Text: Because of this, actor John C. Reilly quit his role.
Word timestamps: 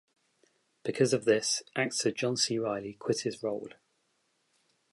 Because 0.81 1.13
of 1.13 1.25
this, 1.25 1.61
actor 1.75 2.09
John 2.09 2.35
C. 2.35 2.57
Reilly 2.57 2.93
quit 2.95 3.19
his 3.19 3.43
role. 3.43 3.69